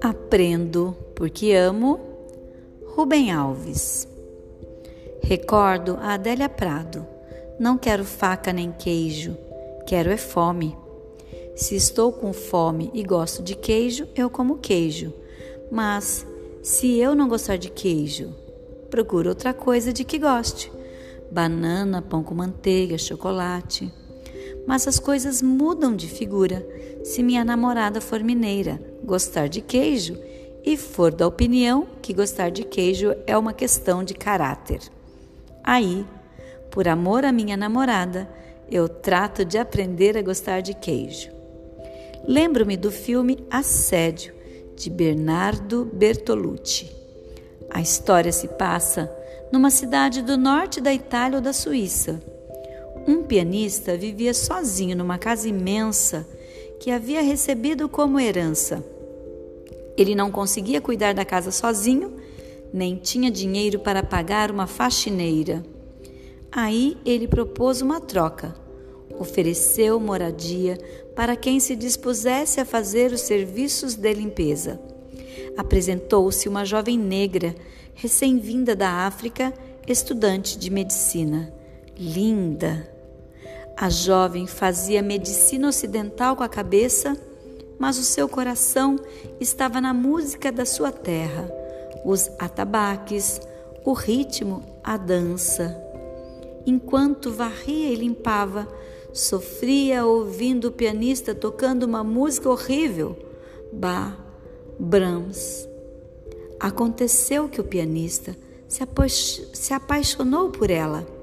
[0.00, 2.00] Aprendo porque amo.
[2.94, 4.08] Rubem Alves.
[5.22, 7.06] Recordo a Adélia Prado.
[7.58, 9.36] Não quero faca nem queijo,
[9.86, 10.76] quero é fome.
[11.56, 15.12] Se estou com fome e gosto de queijo, eu como queijo.
[15.70, 16.26] Mas
[16.62, 18.34] se eu não gostar de queijo,
[18.88, 20.72] procuro outra coisa de que goste:
[21.30, 23.92] banana, pão com manteiga, chocolate.
[24.68, 26.62] Mas as coisas mudam de figura
[27.02, 30.14] se minha namorada for mineira, gostar de queijo
[30.62, 34.80] e for da opinião que gostar de queijo é uma questão de caráter.
[35.64, 36.04] Aí,
[36.70, 38.28] por amor à minha namorada,
[38.70, 41.30] eu trato de aprender a gostar de queijo.
[42.26, 44.34] Lembro-me do filme Assédio,
[44.76, 46.94] de Bernardo Bertolucci.
[47.70, 49.10] A história se passa
[49.50, 52.20] numa cidade do norte da Itália ou da Suíça.
[53.08, 56.28] Um pianista vivia sozinho numa casa imensa
[56.78, 58.84] que havia recebido como herança.
[59.96, 62.12] Ele não conseguia cuidar da casa sozinho,
[62.70, 65.64] nem tinha dinheiro para pagar uma faxineira.
[66.52, 68.54] Aí ele propôs uma troca.
[69.18, 70.76] Ofereceu moradia
[71.16, 74.78] para quem se dispusesse a fazer os serviços de limpeza.
[75.56, 77.54] Apresentou-se uma jovem negra,
[77.94, 79.50] recém-vinda da África,
[79.86, 81.50] estudante de medicina.
[81.98, 82.97] Linda,
[83.80, 87.16] a jovem fazia medicina ocidental com a cabeça,
[87.78, 88.98] mas o seu coração
[89.38, 91.48] estava na música da sua terra,
[92.04, 93.40] os atabaques,
[93.84, 95.80] o ritmo, a dança.
[96.66, 98.66] Enquanto varria e limpava,
[99.12, 103.16] sofria ouvindo o pianista tocando uma música horrível,
[103.72, 104.18] Bach,
[104.76, 105.68] Brahms.
[106.58, 111.17] Aconteceu que o pianista se apaixonou por ela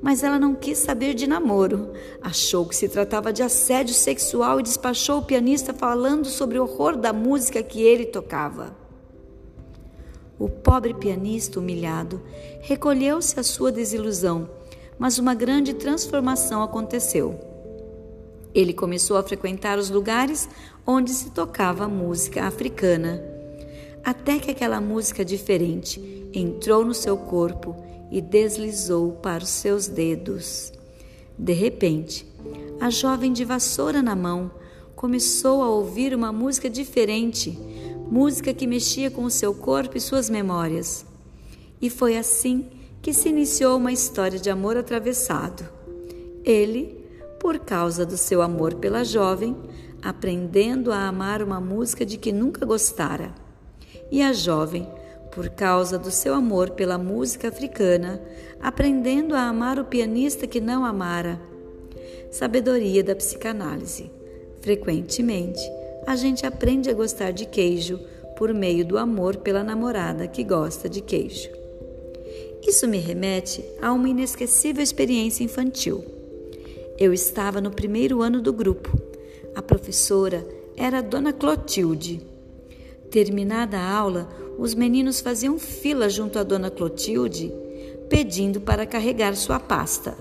[0.00, 1.90] mas ela não quis saber de namoro.
[2.22, 6.96] Achou que se tratava de assédio sexual e despachou o pianista falando sobre o horror
[6.96, 8.76] da música que ele tocava.
[10.38, 12.22] O pobre pianista, humilhado,
[12.60, 14.48] recolheu-se à sua desilusão,
[14.98, 17.38] mas uma grande transformação aconteceu.
[18.54, 20.48] Ele começou a frequentar os lugares
[20.86, 23.37] onde se tocava música africana,
[24.08, 26.00] até que aquela música diferente
[26.32, 27.76] entrou no seu corpo
[28.10, 30.72] e deslizou para os seus dedos.
[31.38, 32.26] De repente,
[32.80, 34.50] a jovem de vassoura na mão
[34.96, 37.50] começou a ouvir uma música diferente,
[38.10, 41.04] música que mexia com o seu corpo e suas memórias.
[41.78, 42.64] E foi assim
[43.02, 45.68] que se iniciou uma história de amor atravessado.
[46.42, 46.98] Ele,
[47.38, 49.54] por causa do seu amor pela jovem,
[50.00, 53.46] aprendendo a amar uma música de que nunca gostara.
[54.10, 54.88] E a jovem,
[55.30, 58.20] por causa do seu amor pela música africana,
[58.60, 61.40] aprendendo a amar o pianista que não amara.
[62.30, 64.10] Sabedoria da psicanálise.
[64.60, 65.60] Frequentemente,
[66.06, 68.00] a gente aprende a gostar de queijo
[68.36, 71.50] por meio do amor pela namorada que gosta de queijo.
[72.66, 76.04] Isso me remete a uma inesquecível experiência infantil.
[76.98, 79.00] Eu estava no primeiro ano do grupo.
[79.54, 82.20] A professora era a dona Clotilde.
[83.10, 87.52] Terminada a aula, os meninos faziam fila junto à dona Clotilde,
[88.08, 90.14] pedindo para carregar sua pasta.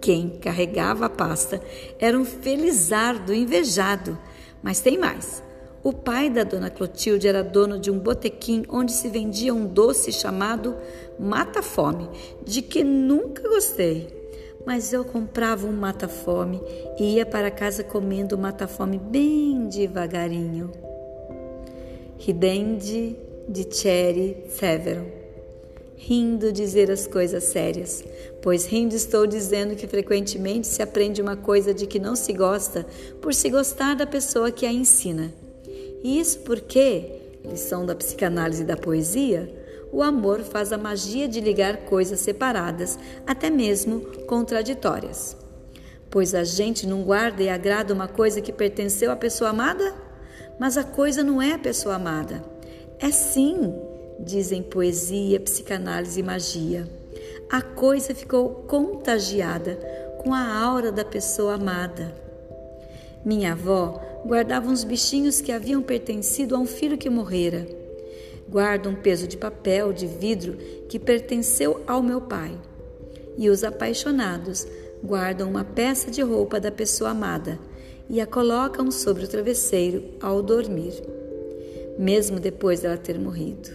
[0.00, 1.60] Quem carregava a pasta
[1.98, 4.18] era um felizardo invejado,
[4.62, 5.42] mas tem mais.
[5.82, 10.10] O pai da dona Clotilde era dono de um botequim onde se vendia um doce
[10.10, 10.76] chamado
[11.18, 12.08] mata-fome,
[12.44, 14.08] de que nunca gostei.
[14.66, 16.60] Mas eu comprava um mata-fome
[16.98, 20.72] e ia para casa comendo o mata-fome bem devagarinho.
[22.20, 23.16] Ridende
[23.48, 25.06] de Cherry Severo.
[25.96, 28.04] Rindo dizer as coisas sérias,
[28.42, 32.84] pois rindo estou dizendo que frequentemente se aprende uma coisa de que não se gosta
[33.22, 35.32] por se gostar da pessoa que a ensina.
[36.02, 37.04] E isso porque,
[37.44, 39.48] lição da psicanálise da poesia,
[39.92, 45.36] o amor faz a magia de ligar coisas separadas, até mesmo contraditórias.
[46.10, 50.07] Pois a gente não guarda e agrada uma coisa que pertenceu à pessoa amada?
[50.58, 52.42] Mas a coisa não é a pessoa amada.
[52.98, 53.74] É sim,
[54.18, 56.88] dizem poesia, psicanálise e magia.
[57.50, 59.76] A coisa ficou contagiada
[60.18, 62.14] com a aura da pessoa amada.
[63.24, 67.66] Minha avó guardava uns bichinhos que haviam pertencido a um filho que morrera.
[68.48, 70.56] Guarda um peso de papel, de vidro,
[70.88, 72.58] que pertenceu ao meu pai.
[73.36, 74.66] E os apaixonados
[75.04, 77.58] guardam uma peça de roupa da pessoa amada,
[78.08, 80.94] e a colocam sobre o travesseiro ao dormir,
[81.98, 83.70] mesmo depois dela ter morrido.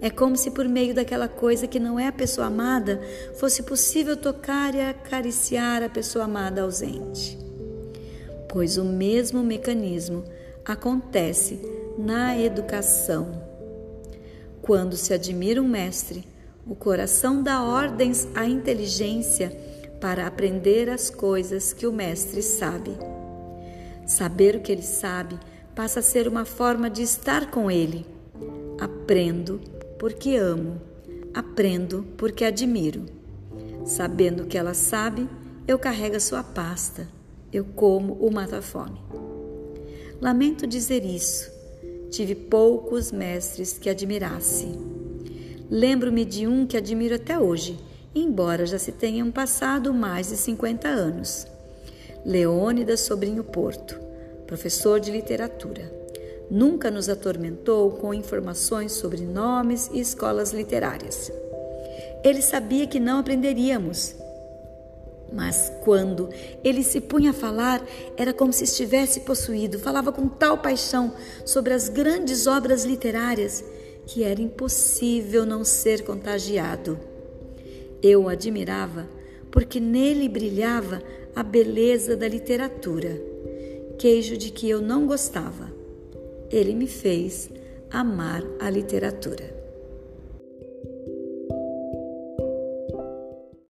[0.00, 3.00] É como se por meio daquela coisa que não é a pessoa amada
[3.34, 7.38] fosse possível tocar e acariciar a pessoa amada ausente.
[8.48, 10.24] Pois o mesmo mecanismo
[10.64, 11.60] acontece
[11.98, 13.42] na educação.
[14.62, 16.24] Quando se admira um mestre,
[16.66, 19.50] o coração dá ordens à inteligência
[20.00, 22.92] para aprender as coisas que o mestre sabe.
[24.10, 25.38] Saber o que ele sabe
[25.72, 28.04] passa a ser uma forma de estar com ele.
[28.76, 29.60] Aprendo
[30.00, 30.80] porque amo,
[31.32, 33.06] aprendo porque admiro.
[33.84, 35.28] Sabendo o que ela sabe,
[35.64, 37.06] eu carrego a sua pasta,
[37.52, 39.00] eu como o mata-fome.
[40.20, 41.48] Lamento dizer isso.
[42.10, 44.76] Tive poucos mestres que admirasse.
[45.70, 47.78] Lembro-me de um que admiro até hoje,
[48.12, 51.46] embora já se tenham passado mais de 50 anos.
[52.24, 53.98] Leônidas Sobrinho Porto,
[54.46, 56.00] professor de literatura
[56.50, 61.30] nunca nos atormentou com informações sobre nomes e escolas literárias.
[62.24, 64.16] Ele sabia que não aprenderíamos.
[65.32, 66.28] Mas quando
[66.64, 67.80] ele se punha a falar,
[68.16, 71.12] era como se estivesse possuído, falava com tal paixão
[71.44, 73.62] sobre as grandes obras literárias
[74.06, 76.98] que era impossível não ser contagiado.
[78.02, 79.06] Eu o admirava
[79.50, 81.02] porque nele brilhava
[81.34, 83.20] a beleza da literatura,
[83.98, 85.80] queijo de que eu não gostava
[86.50, 87.48] ele me fez
[87.90, 89.59] amar a literatura.